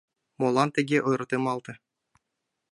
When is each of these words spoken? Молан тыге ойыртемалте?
Молан 0.39 0.69
тыге 0.75 0.97
ойыртемалте? 1.07 1.73